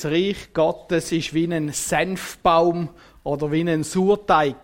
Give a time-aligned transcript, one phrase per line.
[0.00, 2.90] Das Reich Gottes ist wie ein Senfbaum
[3.24, 4.54] oder wie ein Surteig.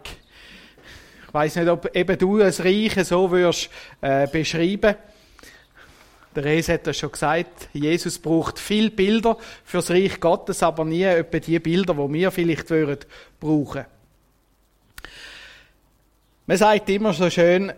[1.27, 3.69] Ich weiß nicht, ob eben du das Reich so würdest
[4.01, 4.95] äh, beschreiben.
[6.37, 7.69] Der Res hat das schon gesagt.
[7.73, 12.31] Jesus braucht viel Bilder für das Reich Gottes, aber nie etwa die Bilder, die wir
[12.31, 13.01] vielleicht würden
[13.41, 13.87] brauchen.
[16.47, 17.73] Man sagt immer so schön,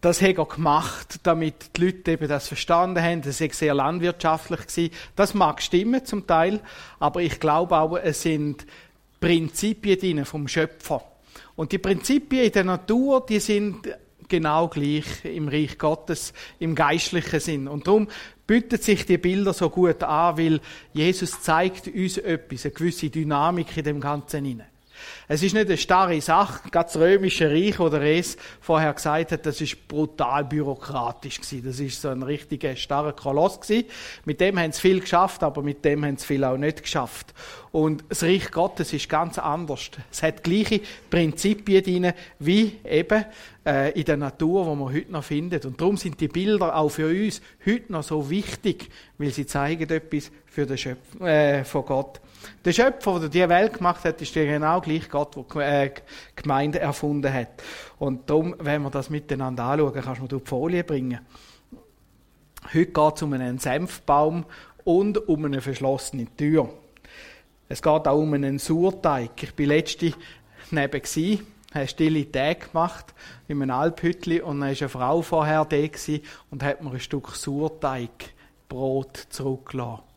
[0.00, 3.22] das hat er gemacht, damit die Leute eben das verstanden haben.
[3.22, 4.60] Das war sehr landwirtschaftlich.
[4.60, 4.90] Gewesen.
[5.14, 6.60] Das mag stimmen zum Teil,
[6.98, 8.66] aber ich glaube auch, es sind
[9.20, 11.04] Prinzipien drin vom Schöpfer.
[11.54, 13.88] Und die Prinzipien in der Natur, die sind
[14.28, 17.68] genau gleich im Reich Gottes, im geistlichen Sinn.
[17.68, 18.08] Und darum
[18.46, 20.60] bieten sich die Bilder so gut an, weil
[20.94, 24.69] Jesus zeigt uns etwas, eine gewisse Dynamik in dem Ganzen hinein.
[25.28, 26.68] Es ist nicht eine starre Sache.
[26.70, 31.64] Gerade das römische Reich, wo der Res vorher gesagt hat, das ist brutal bürokratisch gewesen.
[31.64, 33.86] Das ist so ein richtiger starrer Koloss gewesen.
[34.24, 37.34] Mit dem haben sie viel geschafft, aber mit dem haben sie viel auch nicht geschafft.
[37.72, 39.90] Und das Reich Gottes ist ganz anders.
[40.10, 43.24] Es hat gleiche Prinzipien drin, wie eben
[43.64, 45.64] äh, in der Natur, wo man heute noch findet.
[45.66, 49.88] Und darum sind die Bilder auch für uns heute noch so wichtig, weil sie zeigen
[49.88, 52.20] etwas für den Schöpf äh, von Gott.
[52.64, 56.00] Der Schöpfer, der die Welt gemacht hat, ist genau gleich Gott, der die
[56.36, 57.62] Gemeinde erfunden hat.
[57.98, 61.20] Und darum, wenn wir das miteinander anschauen, kannst du mir die Folie bringen.
[62.74, 64.44] Heute geht es um einen Senfbaum
[64.84, 66.68] und um eine verschlossene Tür.
[67.68, 69.42] Es geht auch um einen Surteig.
[69.42, 70.12] Ich war letzte
[70.72, 73.14] neben gsi, habe stille Tage gemacht
[73.46, 75.76] in einem Alphütli und dann war eine Frau vorher da
[76.50, 80.09] und hat mir ein Stück Surteigbrot zurückgelassen.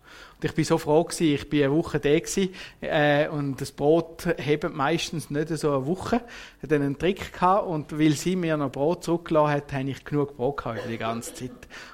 [0.44, 4.28] Ich bin so froh gewesen, ich bin eine Woche da gewesen, äh, und das Brot
[4.38, 6.22] hebt meistens nicht so eine Woche.
[6.58, 10.04] Ich hatte einen Trick gehabt und weil sie mir noch Brot zurückgelassen hat, habe ich
[10.04, 11.52] genug Brot gehabt die ganze Zeit.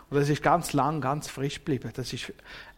[0.10, 1.92] Und das ist ganz lang, ganz frisch geblieben.
[1.96, 2.34] Das ist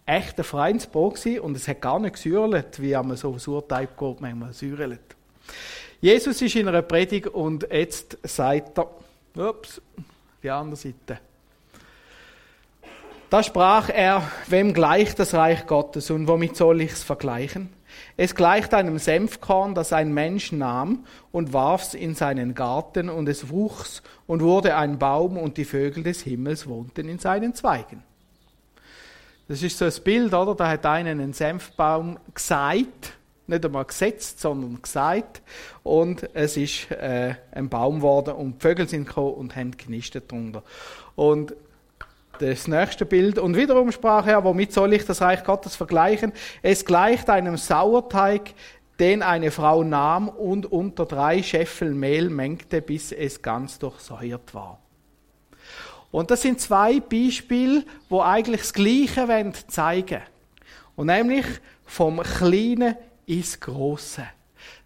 [0.05, 4.19] echt ein feines Brot gewesen und es hat gar nicht gesäuerlet, wie man so Surteigbrot
[4.22, 5.16] manchmal säuerlet.
[6.02, 8.90] Jesus ist in einer Predigt und jetzt sagt er,
[9.38, 9.81] ups,
[10.41, 11.19] die andere Seite.
[13.31, 17.69] Da sprach er, wem gleicht das Reich Gottes und womit soll ich es vergleichen?
[18.18, 23.47] Es gleicht einem Senfkorn, das ein Mensch nahm und warf's in seinen Garten und es
[23.47, 28.03] wuchs und wurde ein Baum und die Vögel des Himmels wohnten in seinen Zweigen.
[29.48, 30.53] Das ist so ein Bild, oder?
[30.53, 33.13] Da hat einer einen Senfbaum gesagt,
[33.48, 35.42] nicht einmal gesetzt, sondern gesagt.
[35.84, 40.30] Und es ist äh, ein Baum geworden und die Vögel sind gekommen und haben genistet
[40.30, 40.63] drunter.
[41.16, 41.56] Und
[42.41, 43.38] das nächste Bild.
[43.38, 46.34] Und wiederum sprach er, womit soll ich das Reich Gottes vergleichen?
[46.62, 48.53] Es gleicht einem Sauerteig,
[49.00, 54.80] den eine Frau nahm und unter drei Scheffel Mehl mengte, bis es ganz durchsäuert war.
[56.12, 60.22] Und das sind zwei Beispiele, wo eigentlich das Gleiche zeigen
[60.96, 61.46] Und nämlich
[61.85, 64.24] vom Kleinen ins Große.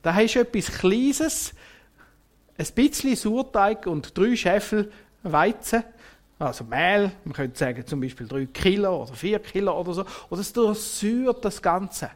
[0.02, 1.54] Da hast du etwas Kleines,
[2.58, 4.92] ein bisschen Surteig und drei Scheffel
[5.24, 5.84] Weizen
[6.38, 10.06] also Mehl, man könnte sagen zum Beispiel 3 Kilo oder 4 Kilo oder so.
[10.29, 12.12] Oder es durchsäuert das Ganze.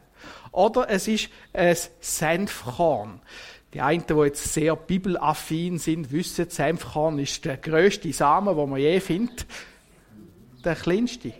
[0.52, 3.20] Oder es ist ein Senfkorn.
[3.72, 8.80] Die einen, die jetzt sehr bibelaffin sind, wissen, Senfkorn ist der grösste Samen, den man
[8.80, 9.46] je findet.
[10.64, 11.32] Der kleinste.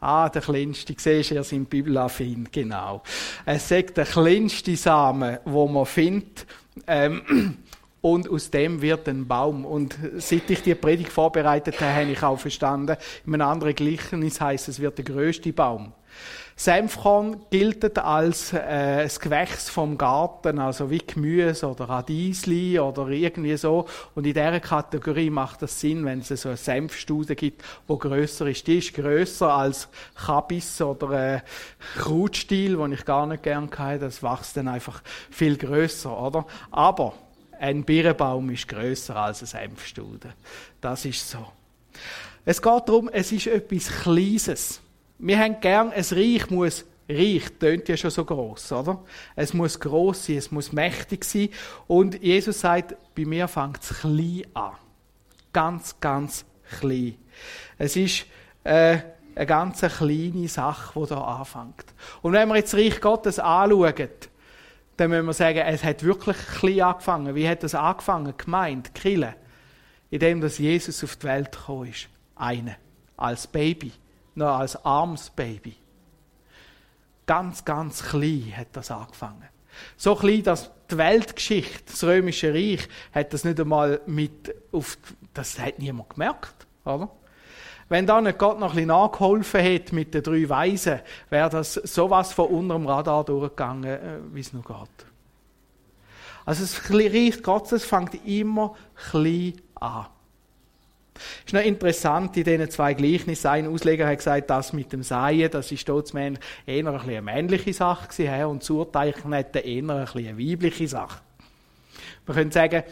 [0.00, 0.94] Ah, der kleinste.
[0.98, 2.48] Siehst du, ihr seid bibelaffin.
[2.50, 3.02] Genau.
[3.46, 6.46] Es sagt der kleinste Samen, den man findet.
[6.88, 7.56] Ähm,
[8.02, 9.64] und aus dem wird ein Baum.
[9.64, 14.40] Und seit ich die Predigt vorbereitet habe, habe ich auch verstanden, in einem anderen Gleichnis
[14.40, 15.94] heißt es, wird der größte Baum.
[16.54, 23.56] Senfkorn gilt als äh, das Gewächs vom Garten, also wie Gemüse oder Radiesli oder irgendwie
[23.56, 23.86] so.
[24.14, 28.46] Und in dieser Kategorie macht das Sinn, wenn es so eine Senfstude gibt, wo größer
[28.46, 28.66] ist.
[28.66, 31.40] Die ist größer als Kabis oder äh,
[31.96, 33.98] Krutstiel, den ich gar nicht gern habe.
[33.98, 36.46] Das wächst dann einfach viel größer, oder?
[36.70, 37.14] Aber
[37.62, 40.34] ein Birnbaum ist größer als ein Senfstude.
[40.80, 41.46] Das ist so.
[42.44, 44.80] Es geht darum, es ist etwas Kleines.
[45.18, 49.04] Wir haben gern, ein Reich muss Reich tönt ja schon so groß, oder?
[49.36, 51.50] Es muss groß sein, es muss mächtig sein.
[51.86, 54.72] Und Jesus sagt, bei mir fängt es klein an.
[55.52, 56.44] Ganz, ganz
[56.80, 57.14] klein.
[57.78, 58.26] Es ist
[58.64, 58.98] äh,
[59.36, 61.94] eine ganz kleine Sache, die da anfängt.
[62.22, 64.08] Und wenn wir jetzt das Reich Gottes anschauen,
[64.96, 67.34] dann müssen wir sagen, es hat wirklich klein angefangen.
[67.34, 68.34] Wie hat das angefangen?
[68.36, 69.34] Gemeint, Kille.
[70.10, 72.08] Indem dass Jesus auf die Welt gekommen ist.
[72.36, 72.76] Eine.
[73.16, 73.92] Als Baby.
[74.34, 75.76] Noch als armes Baby.
[77.26, 79.48] Ganz, ganz klein hat das angefangen.
[79.96, 84.98] So klein, dass die Weltgeschichte, das Römische Reich, hat das nicht einmal mit auf,
[85.32, 87.10] das hat niemand gemerkt, oder?
[87.88, 91.00] Wenn da nicht Gott noch ein bisschen nachgeholfen hätte mit den drei Weisen,
[91.30, 95.06] wäre das sowas von unter dem Radar durchgegangen, äh, wie es noch geht.
[96.44, 98.74] Also das Reich Gottes fängt immer
[99.10, 100.06] klein an.
[101.44, 105.50] Ist noch interessant, in diesen zwei Gleichnissen, ein Ausleger hat gesagt, das mit dem Seien,
[105.50, 106.36] das ist dort eher
[106.66, 111.20] eine männliche Sache gewesen, und das Urteichen eher eine weibliche Sache.
[112.26, 112.82] Man könnte sagen,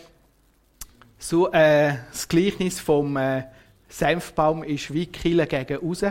[1.18, 3.44] so, äh, das Gleichnis vom äh,
[3.90, 6.04] Senfbaum ist wie Kille gegen raus.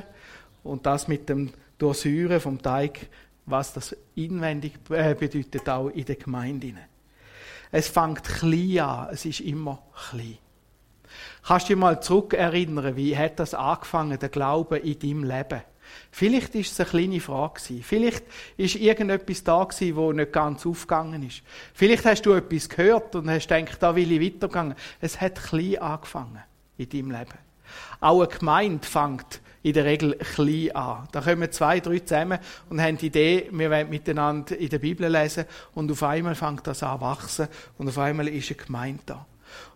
[0.63, 3.07] Und das mit dem Durchsäuren vom Teig,
[3.45, 6.73] was das inwendig äh, bedeutet, auch in der Gemeinde.
[7.71, 10.37] Es fängt klein an, es ist immer klein.
[11.43, 15.61] Kannst du dich mal zurückerinnern, wie hat das angefangen, der Glaube in deinem Leben?
[16.11, 18.23] Vielleicht ist es eine kleine Frage Vielleicht
[18.57, 21.41] ist irgendetwas da gewesen, wo nicht ganz aufgegangen ist.
[21.73, 24.75] Vielleicht hast du etwas gehört und hast gedacht, da will ich weitergehen.
[25.01, 26.43] Es hat klein angefangen
[26.77, 27.48] in deinem Leben.
[27.99, 31.07] Auch eine Gemeinde fängt in der Regel klein an.
[31.11, 32.39] Da kommen zwei, drei zusammen
[32.69, 36.65] und haben die Idee, wir wollen miteinander in der Bibel lesen und auf einmal fängt
[36.65, 39.25] das an wachsen und auf einmal ist eine Gemeinde da.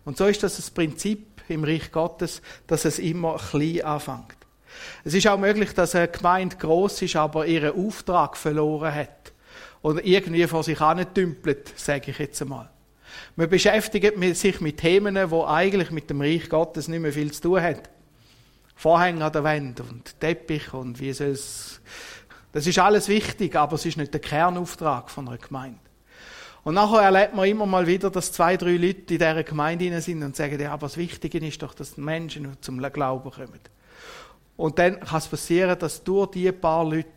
[0.04, 4.36] Und so ist das das Prinzip im Reich Gottes, dass es immer klein anfängt.
[5.04, 9.32] Es ist auch möglich, dass eine Gemeinde groß ist, aber ihren Auftrag verloren hat.
[9.82, 10.78] Oder irgendwie vor sich
[11.14, 12.70] dümpelt, sage ich jetzt einmal.
[13.36, 17.42] Man beschäftigt sich mit Themen, die eigentlich mit dem Reich Gottes nicht mehr viel zu
[17.42, 17.80] tun haben.
[18.76, 21.80] Vorhänge an der Wand und Teppich und wie soll es.
[22.52, 25.80] Das ist alles wichtig, aber es ist nicht der Kernauftrag von einer Gemeinde.
[26.62, 30.22] Und nachher erlebt man immer mal wieder, dass zwei, drei Leute in dieser Gemeinde sind
[30.22, 33.60] und sagen, ja, aber das Wichtige ist doch, dass die Menschen zum Glauben kommen.
[34.56, 37.08] Und dann kann es passieren, dass durch diese paar Leute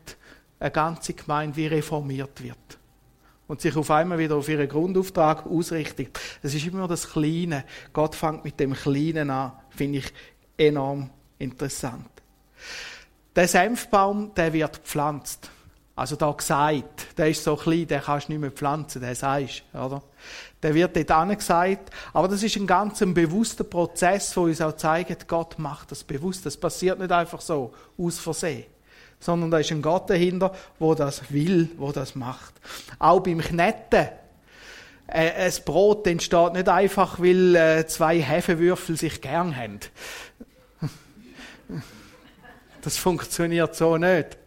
[0.59, 2.77] eine ganze Gemeinde wie reformiert wird.
[3.47, 6.19] Und sich auf einmal wieder auf ihren Grundauftrag ausrichtet.
[6.43, 7.63] Es ist immer das Kleine.
[7.93, 9.53] Gott fängt mit dem Kleinen an.
[9.69, 10.13] Finde ich
[10.57, 11.09] enorm
[11.39, 12.09] interessant.
[13.35, 15.49] Der Senfbaum, der wird gepflanzt.
[15.97, 19.63] Also da gesagt, der ist so klein, den kannst du nicht mehr pflanzen, der sagst,
[19.73, 20.03] oder?
[20.61, 21.89] Der wird dort angesagt.
[22.13, 26.03] Aber das ist ein ganz ein bewusster Prozess, wo uns auch zeigt, Gott macht das
[26.03, 26.45] bewusst.
[26.45, 28.65] Das passiert nicht einfach so, aus Versehen.
[29.19, 32.53] Sondern da ist ein Gott dahinter, wo das will, wo das macht.
[32.99, 34.09] Auch beim Knetten.
[35.07, 39.79] Äh, ein Brot entsteht nicht einfach, weil äh, zwei Hefewürfel sich gern haben.
[42.81, 44.37] Das funktioniert so nicht.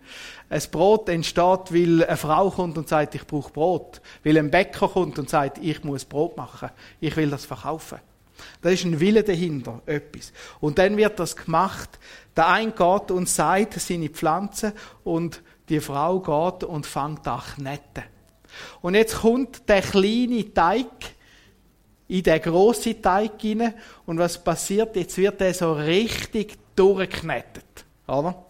[0.49, 4.01] Ein Brot entsteht, weil eine Frau kommt und sagt, ich brauche Brot.
[4.25, 6.71] Weil ein Bäcker kommt und sagt, ich muss Brot machen.
[7.01, 7.99] Ich will das verkaufen.
[8.61, 10.33] Da ist ein Wille dahinter, etwas.
[10.61, 11.99] Und dann wird das gemacht.
[12.37, 14.73] Der eine geht und sagt seine Pflanzen
[15.05, 18.05] und die Frau geht und fängt an kneten.
[18.81, 20.87] Und jetzt kommt der kleine Teig
[22.09, 23.75] in den grossen Teig hinein.
[24.07, 24.97] Und was passiert?
[24.97, 27.85] Jetzt wird er so richtig durchgeknetet.
[28.07, 28.47] Oder?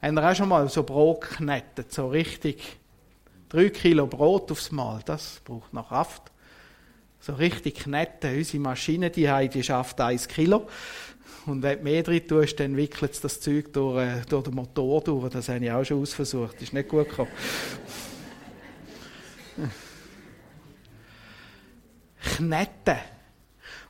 [0.00, 2.78] Haben wir auch schon mal so Brot geknetet, so richtig
[3.52, 6.32] drei Kilo Brot aufs Mal, das braucht noch Kraft.
[7.20, 8.36] So richtig kneten.
[8.36, 10.66] Unsere Maschine, die, die schafft eins Kilo.
[11.46, 14.54] Und wenn du mehr drin tust, dann wickelt es das Zeug durch, äh, durch den
[14.54, 15.30] Motor durch.
[15.30, 16.62] Das habe ich auch schon ausversucht.
[16.62, 17.30] Ist nicht gut gekommen.
[22.20, 22.98] Kneten.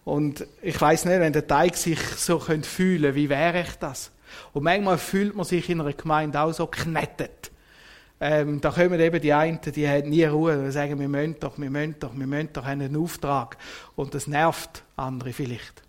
[0.04, 4.10] Und ich weiß nicht, wenn der Teig sich so fühlen könnte, wie wäre ich das?
[4.52, 7.50] Und manchmal fühlt man sich in einer Gemeinde auch so knettet.
[8.18, 11.58] Ähm, da kommen eben die einen, die haben nie Ruhe, die sagen, wir müssen doch,
[11.58, 13.58] wir müssen doch, wir müssen doch, haben einen Auftrag.
[13.96, 15.82] Und das nervt andere vielleicht.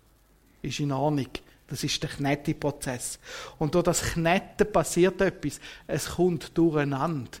[0.62, 1.28] Ist in Ordnung.
[1.74, 3.18] Das ist der Knette-Prozess.
[3.58, 5.58] Und durch das Knetten passiert etwas.
[5.88, 7.32] Es kommt durcheinander.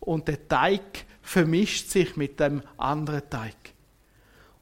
[0.00, 3.54] Und der Teig vermischt sich mit dem anderen Teig.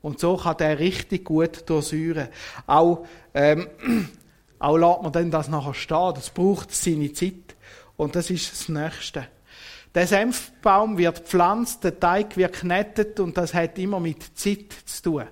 [0.02, 2.30] Und so kann der richtig gut durchsäuren.
[2.66, 3.68] Auch ähm,
[4.58, 6.14] auch lässt man dann das nachher stehen.
[6.16, 7.54] Das braucht seine Zeit.
[7.96, 9.28] Und das ist das Nächste.
[9.94, 15.02] Der Senfbaum wird gepflanzt, der Teig wird geknetet und das hat immer mit Zeit zu
[15.02, 15.26] tun.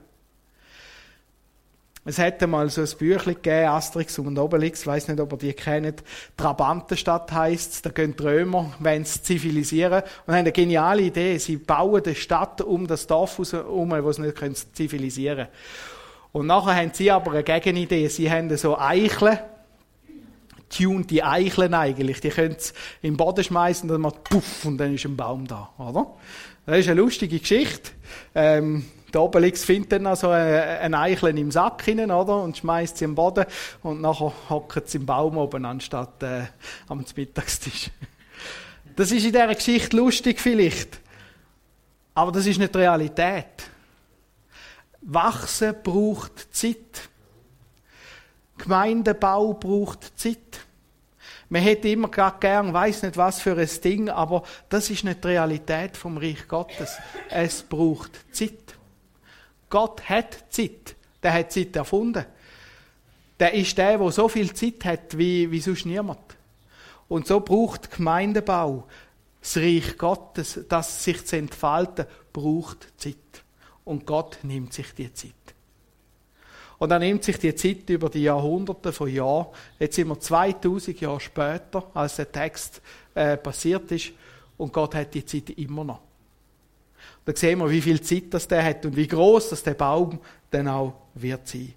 [2.08, 5.36] Es hätte mal so ein Büchlein gegeben, Asterix und Obelix, ich weiss nicht, ob ihr
[5.36, 6.02] die kennt.
[6.38, 11.36] Trabantenstadt heisst es, da gehen die Römer, wenn sie zivilisieren, und haben eine geniale Idee.
[11.36, 15.48] Sie bauen eine Stadt um das Dorf herum, wo sie nicht zivilisieren können.
[16.32, 18.08] Und nachher haben sie aber eine Gegenidee.
[18.08, 19.38] Sie haben so Eicheln,
[20.70, 22.22] tuned die Eicheln eigentlich.
[22.22, 22.72] Die können sie
[23.02, 26.14] im Boden schmeißen, dann macht puff und dann ist ein Baum da, oder?
[26.64, 27.90] Das ist eine lustige Geschichte.
[28.34, 32.42] Ähm, der Obelix findet dann also ein Eicheln im Sack hinein, oder?
[32.42, 33.46] Und schmeißt sie im Boden
[33.82, 36.42] und nachher hockt sie im Baum oben anstatt äh,
[36.88, 37.90] am Mittagstisch.
[38.94, 41.00] Das ist in dieser Geschichte lustig vielleicht.
[42.14, 43.46] Aber das ist nicht Realität.
[45.02, 47.08] Wachsen braucht Zeit.
[48.58, 50.66] Gemeindebau braucht Zeit.
[51.48, 55.24] Man hätte immer gerade gern, weiß nicht was für ein Ding, aber das ist nicht
[55.24, 56.98] die Realität vom Reich Gottes.
[57.30, 58.67] Es braucht Zeit.
[59.70, 60.96] Gott hat Zeit.
[61.22, 62.24] Der hat Zeit erfunden.
[63.38, 66.18] Der ist der, der so viel Zeit hat wie, wie sonst niemand.
[67.08, 68.86] Und so braucht Gemeindebau,
[69.40, 73.16] das Reich Gottes, das sich zu entfalten, braucht Zeit.
[73.84, 75.32] Und Gott nimmt sich die Zeit.
[76.78, 79.46] Und er nimmt sich die Zeit über die Jahrhunderte von Jahren.
[79.78, 82.80] Jetzt sind wir 2000 Jahre später, als der Text
[83.14, 84.12] äh, passiert ist.
[84.56, 86.00] Und Gott hat die Zeit immer noch.
[87.28, 90.18] Da sehen wir, wie viel Zeit das der hat und wie groß das der Baum
[90.50, 91.74] dann auch wird sein.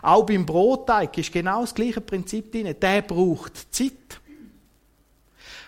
[0.00, 2.74] Auch beim Brotteig ist genau das gleiche Prinzip drin.
[2.80, 3.92] Der braucht Zeit.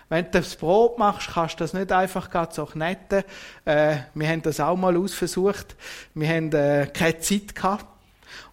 [0.09, 3.23] Wenn du das Brot machst, kannst du das nicht einfach gerade so kneten.
[3.63, 5.75] Äh, wir haben das auch mal ausversucht.
[6.15, 7.85] Wir haben äh, keine Zeit gehabt.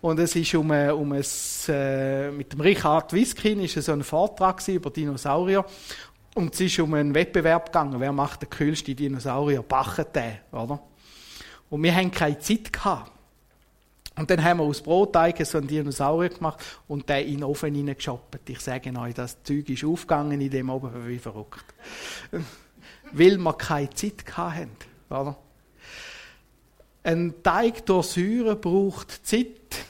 [0.03, 1.25] Und es ist um, ein, um ein,
[1.69, 5.64] äh, mit dem Richard Wiskin ist so ein Vortrag über Dinosaurier.
[6.35, 8.00] Und es ist um einen Wettbewerb gegangen.
[8.00, 9.62] Wer macht den kühlsten Dinosaurier?
[9.62, 10.81] Bachen den, oder?
[11.71, 13.12] Und wir haben keine Zeit gehabt.
[14.17, 17.75] Und dann haben wir aus Brotteig so einen Dinosaurier gemacht und den in den Ofen
[17.75, 18.49] hineingeschoppt.
[18.49, 21.64] Ich sage euch, das Zeug ist aufgegangen in dem Ofen wie verrückt.
[23.12, 24.71] Weil wir keine Zeit hatten.
[25.11, 25.37] Oder?
[27.03, 29.49] Ein Teig durch Säure braucht Zeit.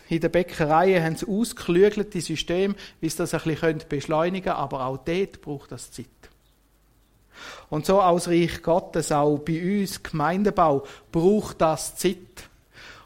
[0.09, 4.87] In der Bäckerei haben sie ausgeklügelte System, wie sie das ein bisschen beschleunigen können, aber
[4.87, 6.07] auch dort braucht das Zeit.
[7.71, 12.17] Und so aus Reich Gottes, auch bei uns, Gemeindebau, braucht das Zeit.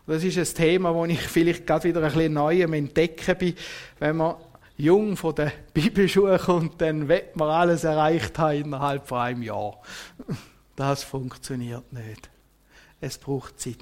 [0.07, 3.37] Und das ist ein Thema, wo ich vielleicht gerade wieder ein bisschen neu am Entdecken
[3.37, 3.55] bin.
[3.99, 4.37] Wenn man
[4.77, 9.79] jung von der Bibelschule kommt, dann wird man alles erreicht haben innerhalb von einem Jahr.
[10.77, 12.31] Das funktioniert nicht.
[13.01, 13.77] Es braucht Zeit.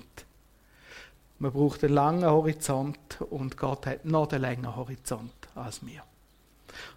[1.38, 6.02] Man braucht einen langen Horizont und Gott hat noch einen längeren Horizont als wir.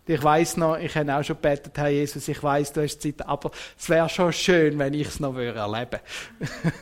[0.08, 3.02] Und ich weiß noch, ich habe auch schon gebetet, Herr Jesus, ich weiß, du hast
[3.02, 6.00] Zeit, aber es wäre schon schön, wenn ich es noch erleben.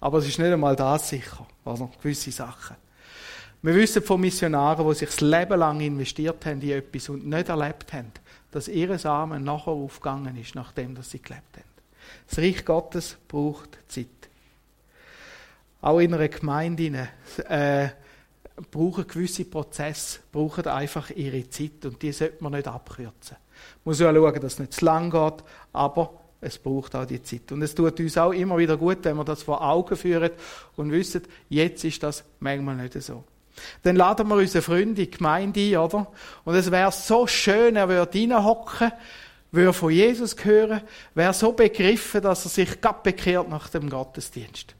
[0.00, 1.90] Aber es ist nicht einmal das sicher, oder?
[2.02, 2.76] Gewisse Sachen.
[3.62, 7.50] Wir wissen von Missionaren, die sich das Leben lang investiert haben in etwas und nicht
[7.50, 8.10] erlebt haben,
[8.50, 11.64] dass ihr Samen nachher aufgegangen ist, nachdem sie gelebt haben.
[12.26, 14.06] Das Reich Gottes braucht Zeit.
[15.82, 17.08] Auch in einer Gemeinde
[17.48, 17.88] äh,
[18.70, 23.36] brauchen gewisse Prozesse, brauchen einfach ihre Zeit und die sollte man nicht abkürzen.
[23.84, 27.22] Man muss ja schauen, dass es nicht zu lang geht, aber es braucht auch die
[27.22, 27.52] Zeit.
[27.52, 30.30] Und es tut uns auch immer wieder gut, wenn wir das vor Augen führen
[30.76, 33.24] und wissen, jetzt ist das manchmal nicht so.
[33.82, 36.06] Dann laden wir unsere Freunde in die Gemeinde ein, oder?
[36.44, 38.92] Und es wäre so schön, er würde reinhocken,
[39.52, 40.80] würde von Jesus hören,
[41.14, 44.74] wäre so begriffen, dass er sich gerade bekehrt nach dem Gottesdienst.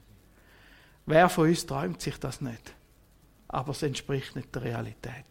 [1.05, 2.73] Wer von uns träumt sich das nicht?
[3.51, 5.25] Aber es entspricht nicht der Realität.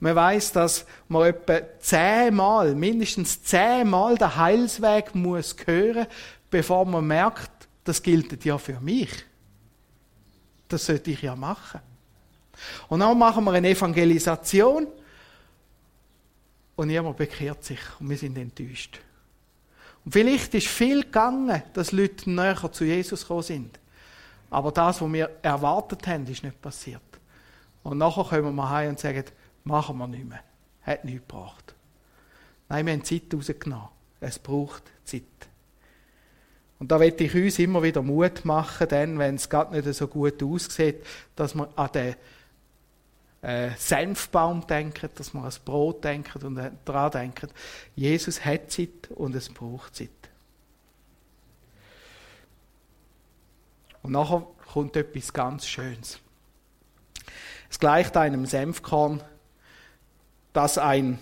[0.00, 6.06] Man weiß, dass man etwa zehnmal, mindestens zehnmal den Heilsweg muss hören,
[6.50, 9.10] bevor man merkt, das gilt ja für mich.
[10.66, 11.80] Das sollte ich ja machen.
[12.88, 14.88] Und dann machen wir eine Evangelisation
[16.74, 18.98] und niemand bekehrt sich und wir sind enttäuscht.
[20.04, 23.78] Und vielleicht ist viel gegangen, dass Leute näher zu Jesus gekommen sind.
[24.52, 27.00] Aber das, was wir erwartet haben, ist nicht passiert.
[27.82, 29.24] Und nachher kommen wir heim und sagen,
[29.64, 30.42] Machen wir nicht mehr.
[30.82, 31.74] Hat nichts gebracht.
[32.68, 33.88] Nein, wir haben Zeit rausgenommen.
[34.20, 35.22] Es braucht Zeit.
[36.78, 40.08] Und da möchte ich uns immer wieder Mut machen, denn wenn es gerade nicht so
[40.08, 41.04] gut aussieht,
[41.36, 42.16] dass wir an den
[43.42, 47.50] äh, Senfbaum denken, dass wir an das Brot denken und daran denken,
[47.94, 50.10] Jesus hat Zeit und es braucht Zeit.
[54.02, 56.18] Und nachher kommt etwas ganz Schönes.
[57.70, 59.22] Es gleicht einem Senfkorn,
[60.52, 61.18] das ein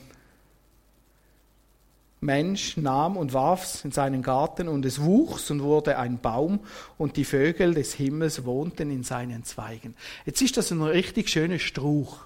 [2.21, 6.61] Mensch nahm und warf es in seinen Garten und es wuchs und wurde ein Baum
[6.99, 9.95] und die Vögel des Himmels wohnten in seinen Zweigen.
[10.27, 12.19] Jetzt ist das ein richtig schöner Strauch.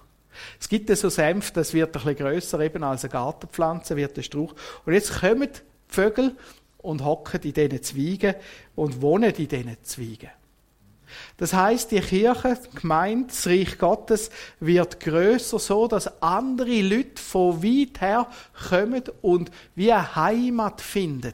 [0.59, 4.23] Es gibt so Senf, das wird ein bisschen grösser eben als eine Gartenpflanze, wird der
[4.23, 4.53] Strauch.
[4.85, 6.35] Und jetzt kommen die Vögel
[6.79, 8.35] und hocken in diesen Zweigen
[8.75, 10.29] und wohnen in diesen Zweigen.
[11.37, 14.29] Das heißt, die Kirche, die Gemeinde, das Reich Gottes
[14.59, 18.27] wird größer, so dass andere Leute von weit her
[18.69, 21.33] kommen und wie eine Heimat finden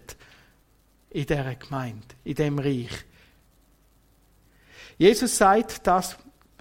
[1.10, 3.06] in dieser Gemeinde, in dem Reich.
[4.98, 6.18] Jesus sagt das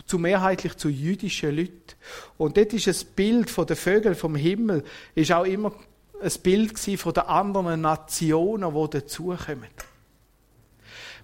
[0.07, 1.75] zu mehrheitlich zu jüdischen Leuten.
[2.37, 4.83] Und dort ist ein Bild von den Vögeln vom Himmel,
[5.15, 5.73] ist auch immer
[6.21, 9.69] ein Bild von den anderen Nationen, die dazukommen.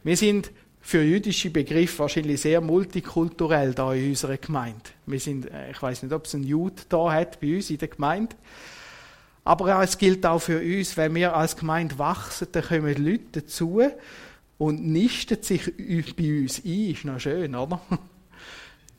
[0.05, 0.53] Wir sind
[0.87, 4.83] für jüdische Begriffe wahrscheinlich sehr multikulturell da in unserer Gemeinde.
[5.05, 7.79] Wir sind, äh, ich weiß nicht, ob es einen Jude da hat bei uns in
[7.79, 8.37] der Gemeinde.
[9.43, 13.83] Aber es gilt auch für uns, wenn wir als Gemeinde wachsen, dann kommen Leute dazu
[14.59, 15.75] und nisten sich
[16.15, 16.91] bei uns ein.
[16.93, 17.81] Ist noch schön, oder?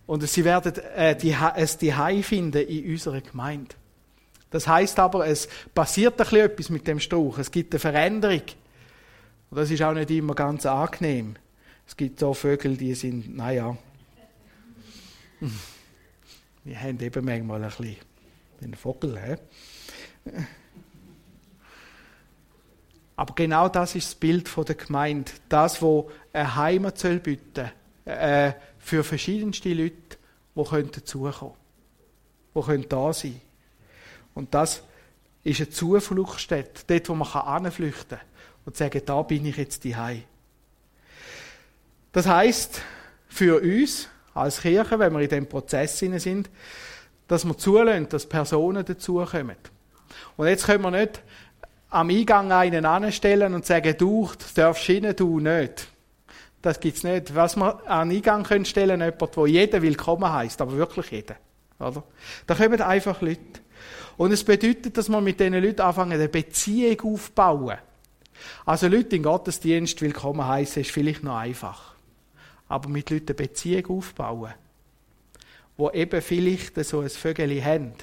[0.07, 3.75] Und sie werden äh, die, es die finden in unserer Gemeinde.
[4.49, 7.37] Das heißt aber, es passiert ein bisschen etwas mit dem Strauch.
[7.39, 8.43] Es gibt eine Veränderung.
[9.49, 11.35] Und das ist auch nicht immer ganz angenehm.
[11.87, 13.77] Es gibt so Vögel, die sind, naja,
[16.65, 17.95] die haben eben manchmal ein bisschen
[18.61, 19.17] den Vogel.
[19.19, 20.31] He?
[23.15, 25.31] Aber genau das ist das Bild der Gemeinde.
[25.49, 27.71] Das, wo eine Heimat soll bieten
[28.05, 30.17] äh, für verschiedenste Leute,
[30.55, 31.53] die dazukommen
[32.53, 33.41] können, die da sein können.
[34.35, 34.83] Und das
[35.43, 38.27] ist eine Zufluchtsstätte, dort, wo man anflüchten kann
[38.65, 39.95] und sagen, da bin ich jetzt die
[42.11, 42.81] das heißt
[43.27, 46.49] für uns als Kirche, wenn wir in dem Prozess sind,
[47.27, 49.57] dass wir zulassen, dass Personen dazukommen.
[50.37, 51.21] Und jetzt können wir nicht
[51.89, 55.87] am Eingang einen anstellen und sagen, du darfst rein, du nicht.
[56.61, 57.35] Das gibt's nicht.
[57.35, 61.35] Was wir an Eingang können stellen, jemand, wo jeder willkommen heißt, aber wirklich jeder.
[61.79, 62.03] Oder?
[62.45, 63.61] Da kommen einfach Leute.
[64.17, 67.77] Und es bedeutet, dass wir mit diesen Leuten anfangen, eine Beziehung aufbauen.
[68.65, 71.96] Also Leute in Gottesdienst willkommen heißen, ist vielleicht noch einfach
[72.67, 74.53] aber mit Leuten eine Beziehung aufbauen,
[75.77, 77.93] wo eben vielleicht so ein Vögel haben,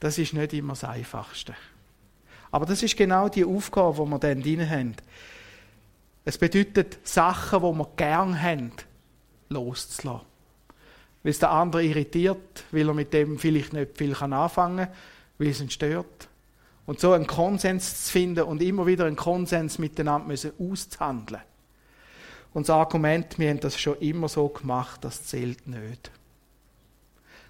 [0.00, 1.54] das ist nicht immer das Einfachste.
[2.50, 4.94] Aber das ist genau die Aufgabe, die wir dann drin haben.
[6.24, 8.72] Es bedeutet, Sachen, die wir gern haben,
[9.48, 10.26] loszulassen.
[11.22, 14.94] Weil es der andere irritiert, weil er mit dem vielleicht nicht viel anfangen kann,
[15.38, 16.28] weil es ihn stört.
[16.86, 21.42] Und so einen Konsens zu finden und immer wieder einen Konsens miteinander auszuhandeln.
[22.58, 26.10] Und das Argument, wir haben das schon immer so gemacht, das zählt nicht.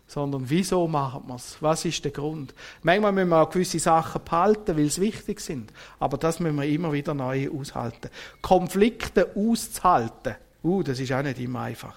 [0.07, 1.57] Sondern wieso machen wir es?
[1.61, 2.53] Was ist der Grund?
[2.83, 5.73] Manchmal müssen wir auch gewisse Sachen behalten, weil sie wichtig sind.
[5.99, 8.11] Aber das müssen wir immer wieder neu aushalten.
[8.43, 11.97] Konflikte auszuhalten, uh, das ist auch nicht immer einfach.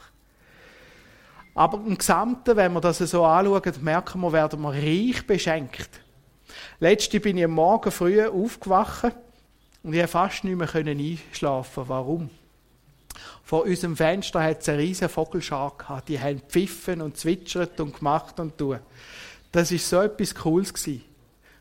[1.54, 5.90] Aber im Gesamten, wenn wir das so anschauen, merken wir, werden wir reich beschenkt.
[6.80, 9.14] Letzte bin ich am Morgen früh aufgewacht
[9.84, 11.84] und ich konnte fast nicht mehr einschlafen.
[11.88, 12.30] Warum?
[13.52, 16.08] Vor unserem Fenster hat es eine riesige Vogelschar gehabt.
[16.08, 18.80] Die haben pfiffen und zwitschert und gemacht und tun.
[19.52, 21.04] Das ist so etwas Cooles gewesen.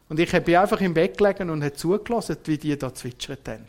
[0.09, 3.65] Und ich bin einfach im Bett gelegen und habe zugelassen, wie die da zwitschert haben.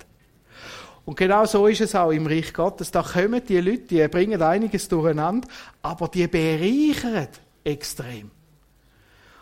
[1.03, 2.91] Und genau so ist es auch im Reich Gottes.
[2.91, 5.47] Da kommen die Leute, die bringen einiges durcheinander,
[5.81, 7.27] aber die bereichern
[7.63, 8.29] extrem.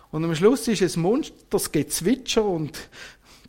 [0.10, 2.80] Und am Schluss ist es Monster, das Gezwitscher und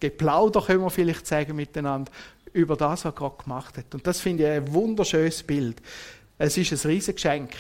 [0.01, 2.11] Geplauder, können wir vielleicht sagen, miteinander
[2.53, 3.95] über das, was Gott gemacht hat.
[3.95, 5.81] Und das finde ich ein wunderschönes Bild.
[6.39, 7.51] Es ist ein Riesengeschenk,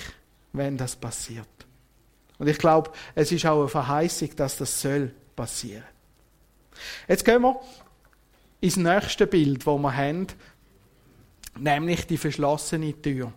[0.52, 1.46] wenn das passiert.
[2.38, 5.84] Und ich glaube, es ist auch eine Verheißung, dass das soll passieren.
[7.06, 7.60] Jetzt gehen wir
[8.60, 10.26] ins nächste Bild, wo wir haben,
[11.58, 13.32] nämlich die verschlossene Tür.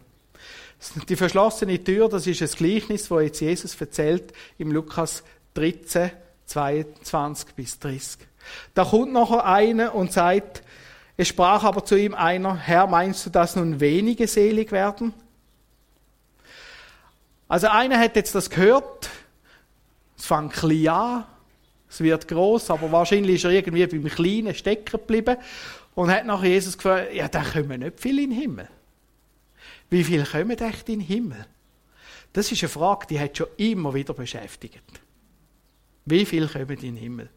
[1.08, 6.12] Die verschlossene Tür, das ist ein Gleichnis, wo jetzt Jesus erzählt im Lukas 13,
[6.46, 8.20] 22 bis 30.
[8.74, 10.64] Da kommt noch einer und sagt,
[11.16, 15.14] es sprach aber zu ihm einer, Herr, meinst du, dass nun wenige selig werden?
[17.48, 19.10] Also einer hat jetzt das gehört,
[20.18, 21.26] es fängt klein an,
[21.90, 25.38] es wird groß, aber wahrscheinlich ist er irgendwie beim Kleinen stecken geblieben
[25.94, 28.68] und hat nach Jesus gefragt, ja, da kommen nicht viele in den Himmel.
[29.92, 31.46] Wie viele kommen echt in den Himmel?
[32.32, 34.82] Das ist eine Frage, die hat schon immer wieder beschäftigt.
[36.06, 37.30] Wie viele kommen in den Himmel?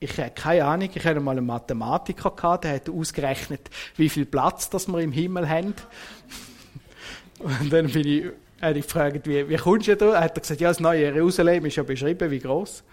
[0.00, 4.26] Ich habe keine Ahnung, ich hatte mal einen Mathematiker gehabt, der hat ausgerechnet, wie viel
[4.26, 5.74] Platz das wir im Himmel haben.
[7.40, 8.24] Und dann bin ich,
[8.60, 10.14] habe ich gefragt, wie, wie kommst du da?
[10.14, 12.84] Er hat gesagt, ja, das neue Jerusalem ist ja beschrieben, wie groß.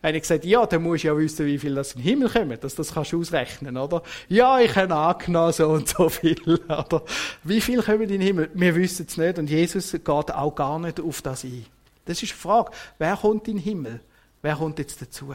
[0.00, 2.28] Dann habe ich gesagt, ja, dann musst du ja wissen, wie viel das im Himmel
[2.28, 4.02] kommt, dass das kannst du ausrechnen, oder?
[4.28, 6.38] Ja, ich habe angenommen, so und so viel,
[6.68, 7.02] oder?
[7.42, 8.50] Wie viel kommen in den Himmel?
[8.54, 11.64] Wir wissen es nicht und Jesus geht auch gar nicht auf das ein.
[12.04, 12.70] Das ist eine Frage.
[12.98, 14.00] Wer kommt in den Himmel?
[14.42, 15.34] Wer kommt jetzt dazu?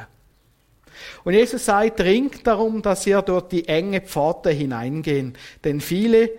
[1.23, 5.33] Und Jesus sagt, dringt darum, dass ihr durch die enge Pforte hineingehen.
[5.63, 6.31] Denn viele,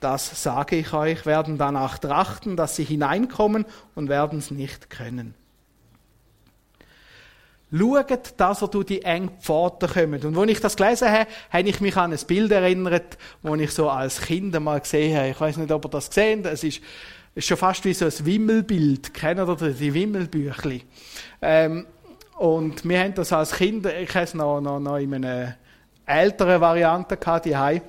[0.00, 5.34] das sage ich euch, werden danach trachten, dass sie hineinkommen und werden es nicht können.
[7.70, 10.24] Schaut, dass ihr durch die enge Pforte kommt.
[10.24, 13.70] Und als ich das gelesen habe, habe ich mich an ein Bild erinnert, das ich
[13.72, 15.28] so als Kind mal gesehen habe.
[15.28, 16.54] Ich weiß nicht, ob ihr das gesehen habt.
[16.54, 16.80] Es ist,
[17.34, 19.12] ist schon fast wie so ein Wimmelbild.
[19.12, 20.82] Kennt ihr die Wimmelbüchli?
[21.42, 21.86] Ähm,
[22.38, 25.56] und wir haben das als Kind, ich habe es noch, noch, noch in einer
[26.06, 27.80] älteren Variante gehabt, die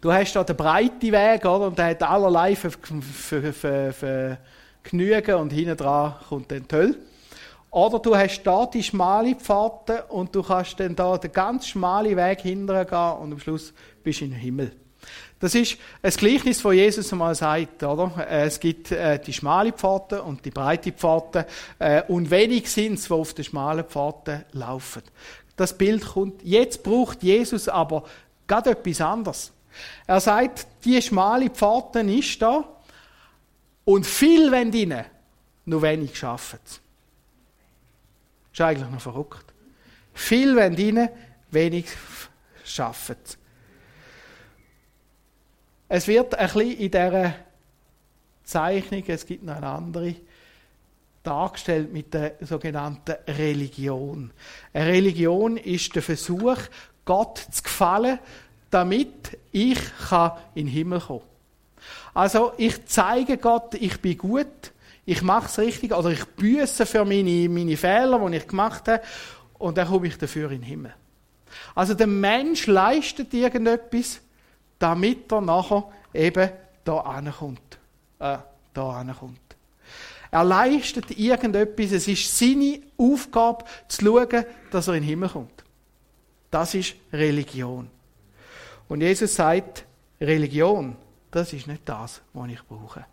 [0.00, 1.66] Du hast da den breiten Weg, oder?
[1.66, 4.38] Und der hat allerlei für, für, für, für
[4.82, 6.94] Genügen und hinten dran kommt dann die Hölle.
[7.70, 12.16] Oder du hast da die schmale Pforte und du kannst dann da den ganz schmalen
[12.16, 14.72] Weg hinterher gehen und am Schluss bist du im Himmel.
[15.38, 18.26] Das ist ein Gleichnis, das Jesus einmal sagt, oder?
[18.26, 21.46] Äh, es gibt äh, die schmale Pforte und die breite Pforte
[21.78, 25.02] äh, und wenig sind es, die auf der schmalen Pforte laufen.
[25.56, 26.42] Das Bild kommt.
[26.42, 28.04] Jetzt braucht Jesus aber
[28.46, 29.52] gerade etwas anderes.
[30.06, 32.64] Er sagt, die schmale Pforte ist da
[33.84, 35.04] und viel wenn rein,
[35.66, 36.60] nur wenig schaffen.
[38.52, 39.44] Ist eigentlich noch verrückt.
[40.14, 41.10] Viel wenn rein,
[41.50, 41.86] wenig
[42.64, 43.16] schaffen.
[45.88, 47.34] Es wird ein bisschen in dieser
[48.42, 50.14] Zeichnung, es gibt noch eine andere,
[51.22, 54.30] dargestellt mit der sogenannten Religion.
[54.72, 56.56] Eine Religion ist der Versuch,
[57.04, 58.18] Gott zu gefallen,
[58.70, 59.78] damit ich
[60.54, 61.28] in den Himmel kommen kann.
[62.14, 64.72] Also ich zeige Gott, ich bin gut,
[65.04, 69.02] ich mache es richtig, oder ich büße für meine, meine Fehler, die ich gemacht habe,
[69.58, 70.94] und dann komme ich dafür in den Himmel.
[71.74, 74.20] Also der Mensch leistet irgendetwas,
[74.78, 76.50] damit er nachher eben
[76.84, 77.78] da ankommt.
[78.18, 78.38] Äh,
[78.74, 79.40] da ankommt.
[80.30, 85.64] Er leistet irgendetwas, es ist seine Aufgabe, zu schauen, dass er in den Himmel kommt.
[86.50, 87.88] Das ist Religion.
[88.88, 89.84] Und Jesus sagt,
[90.20, 90.96] Religion,
[91.30, 93.06] das ist nicht das, was ich brauche.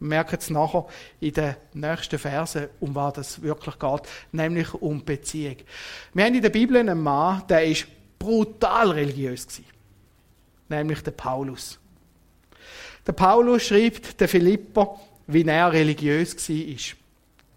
[0.00, 0.86] Wir merken es nachher
[1.18, 5.56] in den nächsten Versen, um was es wirklich geht, nämlich um Beziehung.
[6.14, 7.86] Wir haben in der Bibel einen Mann, der ist
[8.18, 9.77] brutal religiös gewesen
[10.68, 11.78] nämlich der Paulus.
[13.06, 16.96] Der Paulus schreibt der Philipper, wie er religiös war.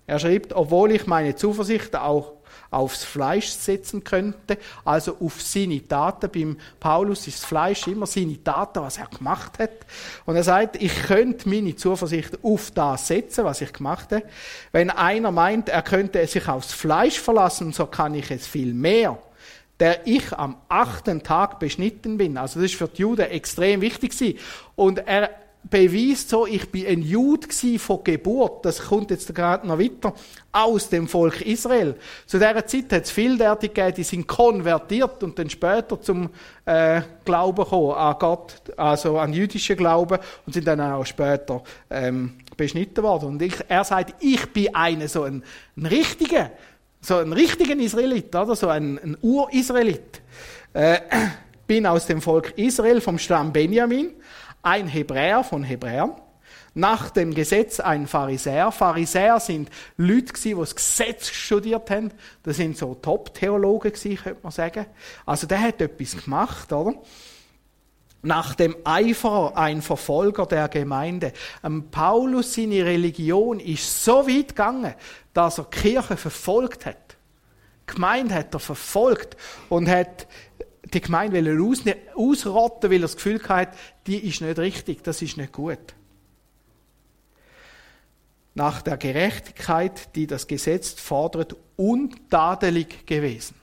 [0.08, 2.34] Er schreibt, obwohl ich meine Zuversicht auch
[2.70, 6.32] aufs Fleisch setzen könnte, also auf seine Taten.
[6.32, 9.72] Beim Paulus ist das Fleisch immer seine Taten, was er gemacht hat.
[10.26, 14.24] Und er sagt, ich könnte meine Zuversicht auf das setzen, was ich gemacht habe.
[14.72, 19.18] Wenn einer meint, er könnte sich aufs Fleisch verlassen, so kann ich es viel mehr
[19.82, 22.38] der ich am achten Tag beschnitten bin.
[22.38, 24.40] Also das ist für die Juden extrem wichtig
[24.76, 25.32] Und er
[25.64, 27.48] beweist so, ich bin ein Jude
[27.80, 28.64] von Geburt.
[28.64, 30.14] Das kommt jetzt gerade noch weiter
[30.52, 31.96] aus dem Volk Israel.
[32.28, 36.30] Zu dieser Zeit hat es viele Leute gegeben, die sind konvertiert und dann später zum
[36.66, 42.34] äh, Glauben gekommen an Gott, also an jüdischen Glauben und sind dann auch später ähm,
[42.56, 43.30] beschnitten worden.
[43.30, 45.44] Und ich, er sagt, ich bin einer so ein,
[45.76, 46.52] ein richtiger
[47.02, 48.56] so ein richtigen Israelit, oder?
[48.56, 50.22] So ein, ein Ur-Israelit.
[50.74, 51.00] Äh,
[51.68, 54.12] bin aus dem Volk Israel vom Stamm Benjamin,
[54.62, 56.14] ein Hebräer von Hebräern.
[56.74, 58.72] Nach dem Gesetz ein Pharisäer.
[58.72, 62.12] Pharisäer sind Leute die das Gesetz studiert haben.
[62.44, 64.86] Das sind so Top-Theologen könnte man sagen.
[65.26, 66.96] Also der hat etwas gemacht, oder?
[68.22, 71.34] Nach dem Eifer ein Verfolger der Gemeinde.
[71.64, 74.94] Ähm, Paulus, seine Religion ist so weit gegangen,
[75.34, 77.18] dass er Kirche verfolgt hat.
[77.90, 79.36] Die Gemeinde hat er verfolgt
[79.70, 80.28] und hat
[80.94, 81.84] die Gemeinde aus,
[82.16, 85.80] ausrotten, weil er das Gefühl hatte, die ist nicht richtig, das ist nicht gut.
[88.54, 93.61] Nach der Gerechtigkeit, die das Gesetz fordert, untadelig gewesen.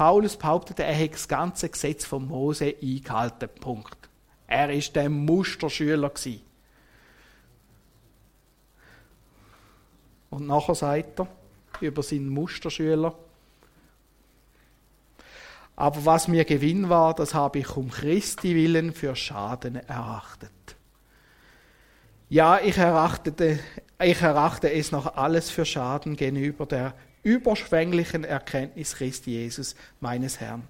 [0.00, 3.50] Paulus behauptete, er hätte das ganze Gesetz von Mose eingehalten.
[3.60, 3.98] Punkt.
[4.46, 6.40] Er ist der Musterschüler gewesen.
[10.30, 11.26] Und nachher sagt er
[11.82, 13.14] über seinen Musterschüler,
[15.76, 20.50] aber was mir Gewinn war, das habe ich um Christi willen für Schaden erachtet.
[22.30, 23.58] Ja, ich erachtete,
[24.02, 30.68] ich erachte es noch alles für Schaden gegenüber der überschwänglichen Erkenntnis Christi Jesus, meines Herrn.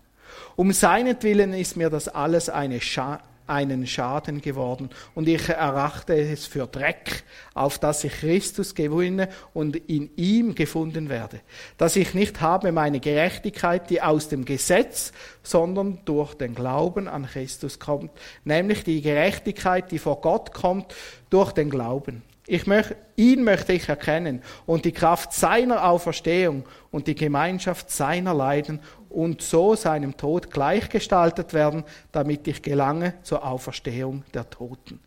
[0.57, 6.47] Um seinetwillen ist mir das alles eine Scha einen Schaden geworden und ich erachte es
[6.47, 11.41] für Dreck, auf dass ich Christus gewinne und in ihm gefunden werde,
[11.77, 17.27] dass ich nicht habe meine Gerechtigkeit, die aus dem Gesetz, sondern durch den Glauben an
[17.27, 18.13] Christus kommt,
[18.45, 20.95] nämlich die Gerechtigkeit, die vor Gott kommt
[21.29, 22.23] durch den Glauben.
[22.53, 28.35] Ich möchte, ihn möchte ich erkennen und die Kraft seiner Auferstehung und die Gemeinschaft seiner
[28.35, 34.99] Leiden und so seinem Tod gleichgestaltet werden, damit ich gelange zur Auferstehung der Toten.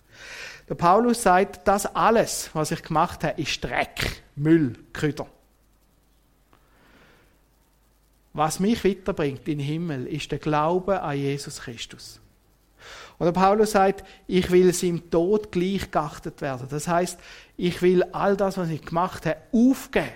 [0.69, 5.27] Der Paulus sagt, das alles, was ich gemacht habe, ist Dreck, Müll, Krüder.
[8.31, 12.21] Was mich weiterbringt in den Himmel, ist der Glaube an Jesus Christus.
[13.23, 16.67] Oder Paulus sagt, ich will seinem Tod gleich geachtet werden.
[16.69, 17.17] Das heißt,
[17.55, 20.09] ich will all das, was ich gemacht habe, aufgeben.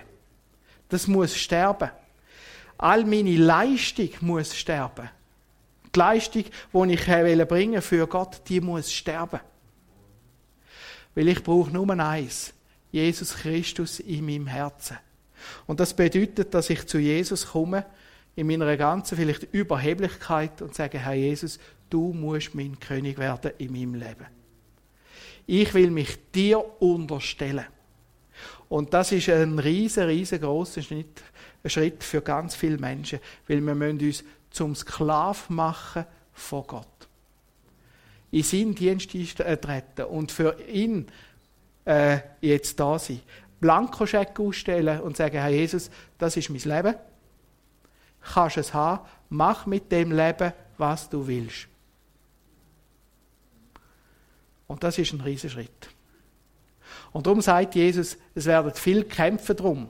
[0.90, 1.90] Das muss sterben.
[2.76, 5.08] All meine Leistung muss sterben.
[5.94, 6.44] Die Leistung,
[6.74, 9.40] die ich bringen für Gott, die muss sterben.
[11.14, 12.52] Weil ich brauche nur eins.
[12.92, 14.98] Jesus Christus in meinem Herzen.
[15.66, 17.86] Und das bedeutet, dass ich zu Jesus komme,
[18.36, 21.58] in meiner ganzen vielleicht Überheblichkeit und sage, Herr Jesus,
[21.90, 24.26] du musst mein König werden in meinem Leben.
[25.46, 27.66] Ich will mich dir unterstellen.
[28.68, 31.22] Und das ist ein riesen, riesengroßer Schritt,
[31.64, 37.08] Schritt für ganz viele Menschen, weil wir müssen uns zum Sklav machen von Gott.
[38.30, 41.06] In seinen Dienst treten und für ihn
[41.86, 43.20] äh, jetzt da sein.
[43.60, 46.94] Blankoscheck ausstellen und sagen, Herr Jesus, das ist mein Leben.
[48.20, 51.68] Kannst es haben, mach mit dem Leben, was du willst.
[54.68, 55.88] Und das ist ein Riesenschritt.
[57.12, 59.88] Und darum sagt Jesus, es werden viel kämpfen drum.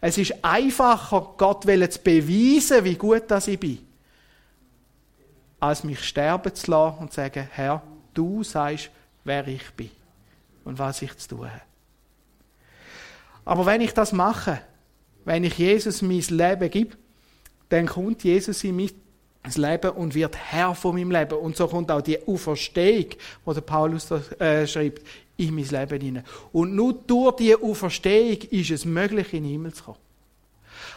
[0.00, 3.78] Es ist einfacher, Gott zu beweisen, wie gut das ich bin,
[5.58, 8.90] als mich sterben zu lassen und zu sagen, Herr, du sagst,
[9.24, 9.90] wer ich bin
[10.64, 11.62] und was ich zu tun habe.
[13.44, 14.60] Aber wenn ich das mache,
[15.24, 16.96] wenn ich Jesus mein Leben gebe,
[17.68, 18.76] dann kommt Jesus in
[19.44, 21.38] mein Leben und wird Herr von meinem Leben.
[21.38, 23.10] Und so kommt auch die Auferstehung,
[23.44, 25.02] wo der Paulus da, äh, schreibt,
[25.36, 26.24] in mein Leben hinein.
[26.52, 29.98] Und nur durch diese Auferstehung ist es möglich, in den Himmel zu kommen.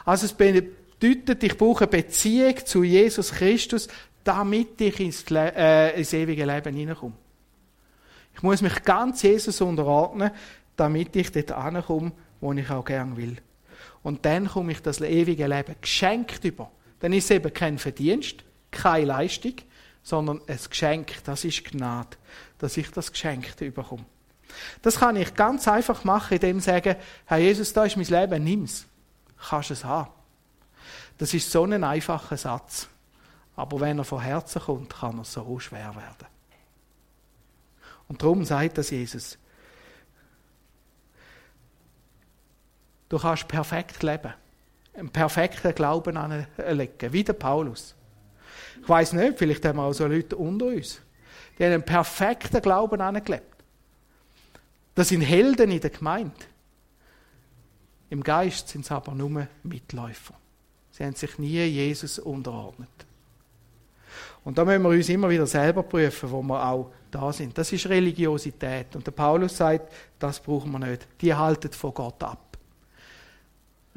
[0.06, 3.88] Also es bedeutet, ich brauche eine Beziehung zu Jesus Christus,
[4.24, 7.14] damit ich ins, äh, ins ewige Leben hineinkomme.
[8.36, 10.32] Ich muss mich ganz Jesus unterordnen,
[10.76, 13.38] damit ich dort ankomme, wo ich auch gern will.
[14.04, 16.72] Und dann komme ich das ewige Leben geschenkt über.
[17.00, 19.54] Dann ist es eben kein Verdienst, keine Leistung,
[20.04, 21.24] sondern ein Geschenk.
[21.24, 22.18] Das ist Gnade,
[22.58, 24.06] dass ich das Geschenk bekomme.
[24.82, 28.44] Das kann ich ganz einfach machen, indem ich sage, Herr Jesus, da ist mein Leben,
[28.44, 28.86] nimm's.
[29.50, 30.12] Kannst es haben.
[31.18, 32.88] Das ist so ein einfacher Satz.
[33.56, 36.28] Aber wenn er von Herzen kommt, kann er so schwer werden.
[38.08, 39.38] Und darum sagt das Jesus.
[43.10, 44.34] Du kannst perfekt leben.
[44.98, 47.96] Einen perfekten Glauben anlegen, wie der Paulus.
[48.82, 51.00] Ich weiß nicht, vielleicht haben wir auch so Leute unter uns.
[51.58, 53.56] Die haben einen perfekten Glauben angelebt.
[54.96, 56.34] Das sind Helden in der Gemeinde.
[58.10, 60.34] Im Geist sind sie aber nur Mitläufer.
[60.92, 62.90] Sie haben sich nie Jesus unterordnet.
[64.44, 67.56] Und da müssen wir uns immer wieder selber prüfen, wo wir auch da sind.
[67.56, 68.96] Das ist Religiosität.
[68.96, 71.08] Und der Paulus sagt, das brauchen wir nicht.
[71.22, 72.47] Die halten von Gott ab.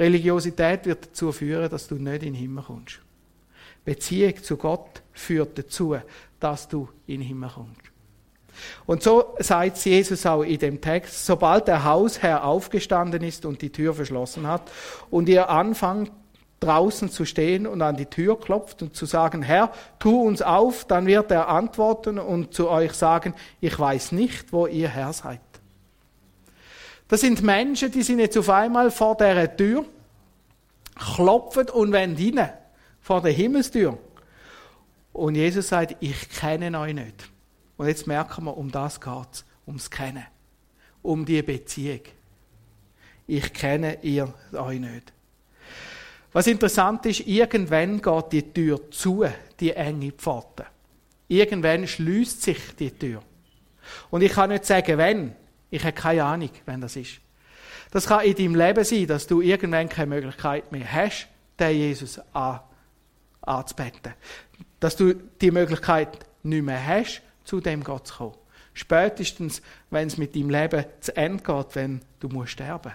[0.01, 3.01] Religiosität wird dazu führen, dass du nicht in den Himmel kommst.
[3.85, 5.97] Beziehung zu Gott führt dazu,
[6.39, 7.83] dass du in den Himmel kommst.
[8.87, 13.71] Und so sagt Jesus auch in dem Text, sobald der Hausherr aufgestanden ist und die
[13.71, 14.71] Tür verschlossen hat
[15.11, 16.13] und ihr anfangt
[16.61, 20.85] draußen zu stehen und an die Tür klopft und zu sagen, Herr, tu uns auf,
[20.85, 25.41] dann wird er antworten und zu euch sagen, ich weiß nicht, wo ihr Herr seid.
[27.11, 29.85] Das sind Menschen, die sind jetzt auf einmal vor der Tür,
[30.95, 32.51] klopfen und wollen rein,
[33.01, 33.99] vor der Himmelstür.
[35.13, 37.29] Und Jesus sagt, ich kenne euch nicht.
[37.77, 40.25] Und jetzt merken wir, um das geht ums Kennen,
[41.03, 42.03] um die Beziehung.
[43.27, 45.13] Ich kenne ihr euch nicht.
[46.33, 49.25] Was interessant ist, irgendwann geht die Tür zu,
[49.59, 50.67] die enge Pforte.
[51.27, 53.21] Irgendwann schließt sich die Tür.
[54.11, 55.40] Und ich kann nicht sagen, wenn.
[55.71, 57.21] Ich habe keine Ahnung, wenn das ist.
[57.91, 61.29] Das kann in deinem Leben sein, dass du irgendwann keine Möglichkeit mehr hast,
[61.59, 62.61] den Jesus an,
[63.43, 64.15] anzubeten.
[64.79, 68.35] Dass du die Möglichkeit nicht mehr hast, zu dem Gott zu kommen.
[68.73, 72.93] Spätestens, wenn es mit deinem Leben zu Ende geht, wenn du musst sterben.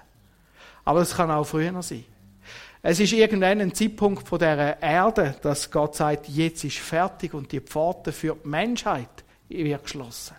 [0.85, 2.05] Aber es kann auch früher sein.
[2.81, 7.51] Es ist irgendwann ein Zeitpunkt von der Erde, dass Gott sagt, jetzt ist fertig und
[7.51, 9.09] die Pforte für die Menschheit
[9.49, 10.35] wird geschlossen.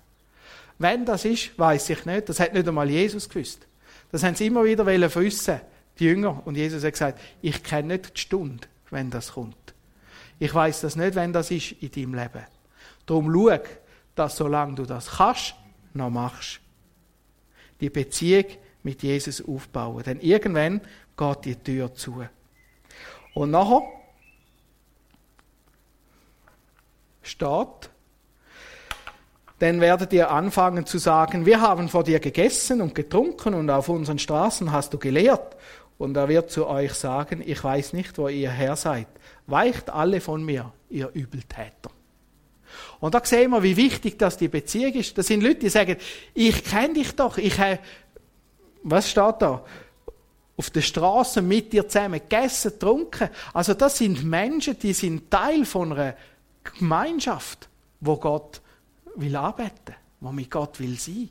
[0.78, 2.28] Wenn das ist, weiß ich nicht.
[2.28, 3.66] Das hat nicht einmal Jesus gewusst.
[4.12, 5.60] Das haben sie immer wieder wissen,
[5.98, 6.42] die Jünger.
[6.46, 9.74] Und Jesus hat gesagt, ich kenne nicht die Stunde, wenn das kommt.
[10.38, 12.44] Ich weiß das nicht, wenn das ist in deinem Leben.
[13.06, 13.58] Darum schau,
[14.14, 15.54] dass solange du das kannst,
[15.94, 16.60] noch machst.
[17.80, 18.44] Die Beziehung
[18.82, 20.02] mit Jesus aufbauen.
[20.02, 20.80] Denn irgendwann
[21.16, 22.24] geht die Tür zu.
[23.34, 23.82] Und nachher
[27.22, 27.90] steht,
[29.58, 33.88] dann werdet ihr anfangen zu sagen, wir haben vor dir gegessen und getrunken und auf
[33.88, 35.56] unseren Straßen hast du gelehrt.
[35.98, 39.06] Und er wird zu euch sagen, ich weiß nicht, wo ihr her seid.
[39.46, 41.90] Weicht alle von mir, ihr Übeltäter.
[43.00, 45.16] Und da sehen wir, wie wichtig das die Beziehung ist.
[45.16, 45.96] Das sind Leute, die sagen,
[46.34, 47.78] ich kenne dich doch, ich habe,
[48.82, 49.64] was steht da?
[50.58, 53.30] Auf der Straße mit dir zusammen gegessen, getrunken.
[53.54, 56.14] Also das sind Menschen, die sind Teil von einer
[56.62, 57.68] Gemeinschaft,
[58.00, 58.60] wo Gott
[59.16, 61.28] will arbeiten, wo mit Gott will sein.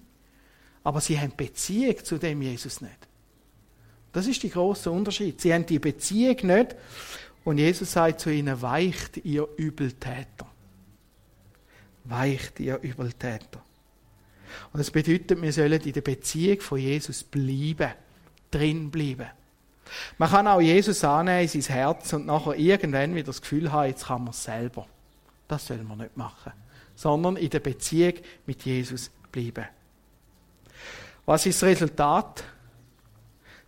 [0.84, 3.08] Aber sie haben Beziehung zu dem Jesus nicht.
[4.12, 5.42] Das ist der große Unterschied.
[5.42, 6.76] Sie haben die Beziehung nicht
[7.44, 10.48] und Jesus sagt zu ihnen, weicht ihr Übeltäter.
[12.06, 13.62] Weicht ihr Übeltäter.
[14.72, 17.92] Und das bedeutet, wir sollen in der Beziehung von Jesus bleiben,
[18.52, 19.28] drin bleiben.
[20.18, 23.88] Man kann auch Jesus annehmen in sein Herz und nachher irgendwann wieder das Gefühl haben,
[23.88, 24.88] jetzt kann man es selber.
[25.48, 26.54] Das soll man nicht machen.
[26.96, 28.14] Sondern in der Beziehung
[28.46, 29.66] mit Jesus bleiben.
[31.26, 32.44] Was ist das Resultat?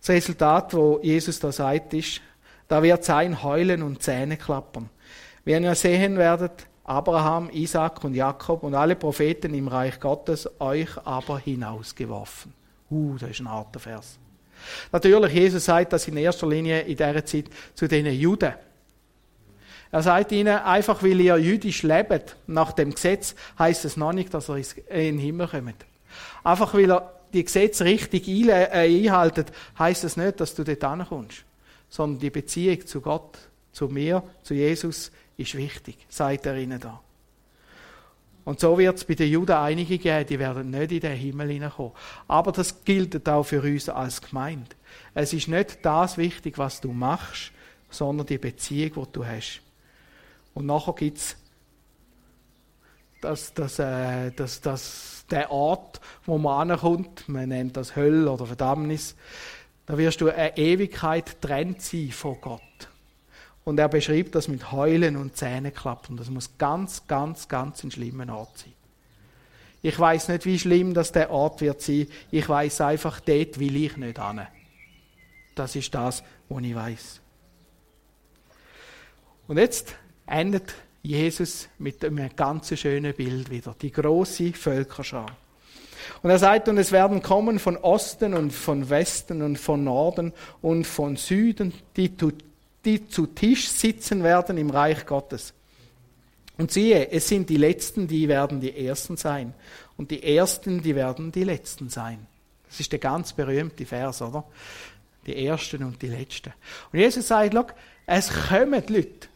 [0.00, 2.20] Das Resultat, wo Jesus da sagt, ist,
[2.68, 4.88] da wird sein Heulen und Zähne klappern.
[5.44, 10.88] Wie ihr sehen werdet, Abraham, Isaac und Jakob und alle Propheten im Reich Gottes euch
[11.04, 12.54] aber hinausgeworfen.
[12.90, 14.18] Uh, das ist ein harter Vers.
[14.92, 18.54] Natürlich, Jesus sagt das in erster Linie in dieser Zeit zu den Juden.
[19.90, 24.34] Er sagt ihnen, einfach weil ihr jüdisch lebt, nach dem Gesetz, heißt es noch nicht,
[24.34, 25.86] dass ihr in den Himmel kommt.
[26.44, 31.44] Einfach weil ihr die Gesetze richtig äh, einhaltet, heißt es nicht, dass du dort ankommst.
[31.88, 33.38] Sondern die Beziehung zu Gott,
[33.72, 37.00] zu mir, zu Jesus, ist wichtig, sagt er ihnen da.
[38.44, 41.50] Und so wird es bei den Juden einige geben, die werden nicht in den Himmel
[41.50, 41.92] hineinkommen.
[42.28, 44.70] Aber das gilt auch für uns als Gemeinde.
[45.14, 47.52] Es ist nicht das wichtig, was du machst,
[47.90, 49.60] sondern die Beziehung, die du hast.
[50.58, 51.36] Und nachher gibt es
[53.20, 58.44] das, das, äh, das, das, der Ort, wo man ankommt, man nennt das Hölle oder
[58.44, 59.14] Verdammnis,
[59.86, 62.88] da wirst du eine Ewigkeit trennt sein von Gott.
[63.62, 66.16] Und er beschreibt das mit Heulen und Zähneklappen.
[66.16, 68.72] Das muss ganz, ganz, ganz ein schlimmer Ort sein.
[69.80, 72.08] Ich weiß nicht, wie schlimm das der Ort wird sein.
[72.32, 74.40] Ich weiß einfach, dort will ich nicht hin.
[75.54, 77.20] Das ist das, was ich weiß.
[79.46, 79.94] Und jetzt
[80.28, 83.74] endet Jesus mit einem ganz schönen Bild wieder.
[83.80, 85.36] Die große Völkerschar.
[86.22, 90.32] Und er sagt, und es werden kommen von Osten und von Westen und von Norden
[90.62, 92.12] und von Süden, die
[92.84, 95.52] die zu Tisch sitzen werden im Reich Gottes.
[96.56, 99.54] Und siehe, es sind die Letzten, die werden die Ersten sein.
[99.96, 102.26] Und die Ersten, die werden die Letzten sein.
[102.68, 104.44] Das ist der ganz berühmte Vers, oder?
[105.26, 106.52] Die Ersten und die Letzten.
[106.92, 107.54] Und Jesus sagt,
[108.06, 109.28] es kommen Leute.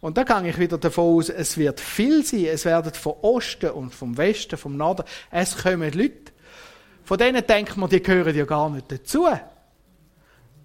[0.00, 2.46] Und da gehe ich wieder davon aus, es wird viel sein.
[2.46, 6.32] Es werden vom Osten und vom Westen, vom Norden, es kommen Leute.
[7.04, 9.26] Von denen denkt man, die gehören ja gar nicht dazu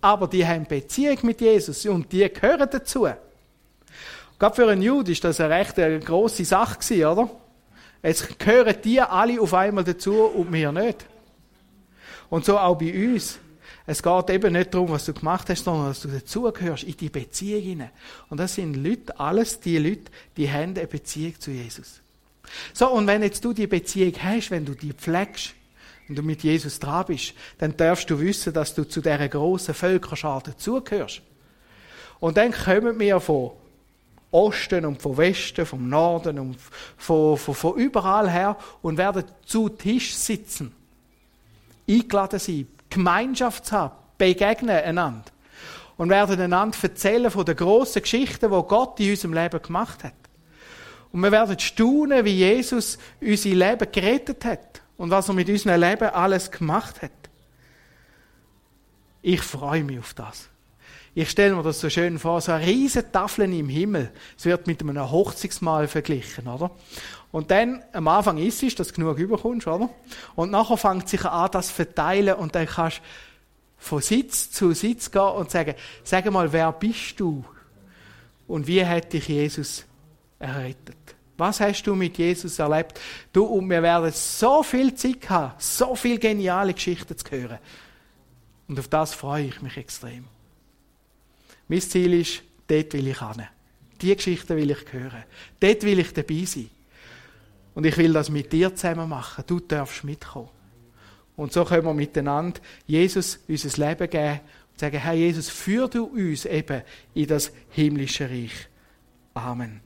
[0.04, 3.08] aber die haben Beziehung mit Jesus und die gehören dazu.
[4.38, 7.30] Gerade für einen Jude ist das eine recht eine grosse Sache oder?
[8.04, 11.06] Jetzt gehören die alle auf einmal dazu und wir nicht.
[12.30, 13.40] Und so auch bei uns.
[13.86, 17.10] Es geht eben nicht darum, was du gemacht hast, sondern dass du dazugehörst, in die
[17.10, 17.90] Beziehung hinein.
[18.30, 22.00] Und das sind Leute, alles die Leute, die haben eine Beziehung zu Jesus.
[22.74, 25.54] So, und wenn jetzt du die Beziehung hast, wenn du die pflegst,
[26.10, 29.74] und du mit Jesus dran bist, dann darfst du wissen, dass du zu dieser grossen
[29.74, 31.22] Völkerschar dazugehörst.
[32.20, 33.52] Und dann kommen wir von
[34.32, 36.58] Osten und von Westen, vom Norden und
[36.98, 40.74] von, von, von überall her und werden zu Tisch sitzen.
[41.88, 45.32] Eingeladen sein, Gemeinschaft haben, begegnen einander.
[45.98, 50.14] Und werden einander erzählen von den grossen Geschichten, die Gott in unserem Leben gemacht hat.
[51.12, 55.80] Und wir werden staunen, wie Jesus unser Leben gerettet hat und was er mit unserem
[55.80, 57.12] Leben alles gemacht hat.
[59.22, 60.50] Ich freue mich auf das.
[61.16, 64.12] Ich stelle mir das so schön vor, so eine riesige Tafel im Himmel.
[64.36, 66.72] Es wird mit einem Hochzeitsmahl verglichen, oder?
[67.32, 69.90] Und dann, am Anfang ist es, dass du genug überkommst, oder?
[70.36, 73.04] Und nachher fängt sich an, das zu verteilen und dann kannst du
[73.78, 77.44] von Sitz zu Sitz gehen und sagen, sag mal, wer bist du?
[78.48, 79.86] Und wie hat dich Jesus
[80.40, 80.98] errettet?
[81.38, 83.00] Was hast du mit Jesus erlebt?
[83.34, 87.60] Du und wir werden so viel Zeit haben, so viele geniale Geschichten zu hören.
[88.68, 90.26] Und auf das freue ich mich extrem.
[91.74, 93.48] Mein Ziel ist, dort will ich hin.
[94.00, 95.24] Die Geschichten will ich hören.
[95.60, 96.70] Dort will ich dabei sein.
[97.74, 99.44] Und ich will das mit dir zusammen machen.
[99.48, 100.50] Du darfst mitkommen.
[101.36, 106.04] Und so können wir miteinander Jesus unser Leben geben und sagen, Herr Jesus, führ du
[106.04, 106.84] uns eben
[107.16, 108.68] in das himmlische Reich.
[109.34, 109.82] Amen.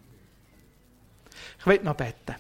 [1.58, 2.36] Ich will noch beten.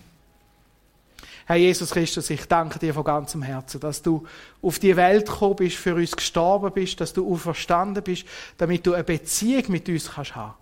[1.48, 4.28] Herr Jesus Christus, ich danke dir von ganzem Herzen, dass du
[4.62, 8.26] auf die Welt gekommen bist, für uns gestorben bist, dass du auferstanden bist,
[8.58, 10.56] damit du eine Beziehung mit uns kannst haben.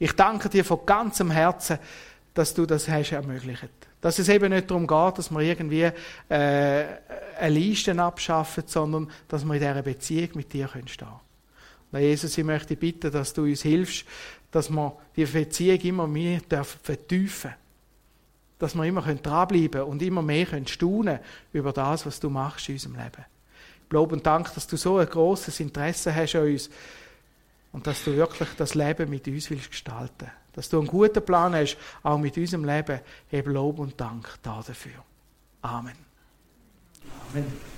[0.00, 1.78] Ich danke dir von ganzem Herzen,
[2.34, 3.68] dass du das hast ermöglicht.
[4.00, 5.92] Dass es eben nicht darum geht, dass wir irgendwie äh,
[6.28, 11.08] eine Liste abschaffen, sondern dass wir in dieser Beziehung mit dir stehen
[11.92, 12.04] können.
[12.04, 14.04] Jesus, ich möchte bitten, dass du uns hilfst,
[14.50, 17.54] dass wir die Beziehung immer mehr vertiefen dürfen.
[18.58, 21.20] Dass wir immer dranbleiben können und immer mehr staunen
[21.52, 23.24] über das, was du machst in unserem Leben.
[23.84, 26.70] Ich glaube und danke, dass du so ein großes Interesse hast an uns
[27.72, 30.30] und dass du wirklich das Leben mit uns willst gestalten.
[30.52, 33.00] Dass du einen guten Plan hast, auch mit unserem Leben.
[33.28, 35.04] Heb Lob und Dank dafür.
[35.62, 35.94] Amen.
[37.30, 37.77] Amen.